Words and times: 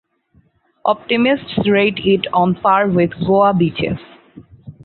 Optimists 0.83 1.69
rate 1.69 1.99
it 2.05 2.25
on 2.33 2.55
par 2.55 2.87
with 2.87 3.11
Goa 3.27 3.53
beaches. 3.53 3.99